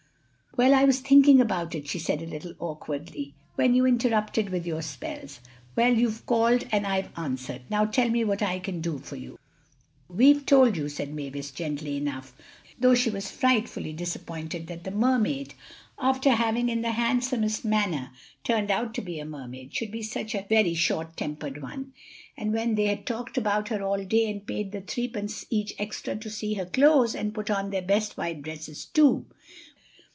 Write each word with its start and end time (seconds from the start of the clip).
"Well, 0.57 0.73
I 0.73 0.83
was 0.83 0.99
thinking 0.99 1.39
about 1.39 1.75
it," 1.75 1.87
she 1.87 1.97
said, 1.97 2.21
a 2.21 2.25
little 2.25 2.53
awkwardly, 2.59 3.33
"when 3.55 3.73
you 3.73 3.85
interrupted 3.85 4.49
with 4.49 4.65
your 4.67 4.81
spells. 4.81 5.39
Well, 5.77 5.93
you've 5.97 6.25
called 6.25 6.65
and 6.73 6.85
I've 6.85 7.07
answered—now 7.15 7.85
tell 7.85 8.09
me 8.09 8.25
what 8.25 8.41
I 8.41 8.59
can 8.59 8.81
do 8.81 8.99
for 8.99 9.15
you." 9.15 9.39
"We've 10.09 10.45
told 10.45 10.75
you," 10.75 10.89
said 10.89 11.13
Mavis 11.13 11.51
gently 11.51 11.95
enough, 11.95 12.35
though 12.77 12.93
she 12.93 13.09
was 13.09 13.31
frightfully 13.31 13.93
disappointed 13.93 14.67
that 14.67 14.83
the 14.83 14.91
Mermaid 14.91 15.53
after 15.97 16.31
having 16.31 16.67
in 16.67 16.81
the 16.81 16.91
handsomest 16.91 17.63
manner 17.63 18.11
turned 18.43 18.69
out 18.71 18.93
to 18.95 19.01
be 19.01 19.19
a 19.21 19.25
Mermaid, 19.25 19.73
should 19.73 19.89
be 19.89 20.03
such 20.03 20.35
a 20.35 20.45
very 20.49 20.73
short 20.73 21.15
tempered 21.15 21.61
one. 21.61 21.93
And 22.35 22.51
when 22.51 22.75
they 22.75 22.87
had 22.87 23.05
talked 23.05 23.37
about 23.37 23.69
her 23.69 23.81
all 23.81 24.03
day 24.03 24.29
and 24.29 24.45
paid 24.45 24.73
the 24.73 24.81
threepence 24.81 25.45
each 25.49 25.73
extra 25.79 26.17
to 26.17 26.29
see 26.29 26.55
her 26.55 26.65
close, 26.65 27.15
and 27.15 27.33
put 27.33 27.49
on 27.49 27.69
their 27.69 27.81
best 27.81 28.17
white 28.17 28.41
dresses 28.41 28.83
too. 28.83 29.27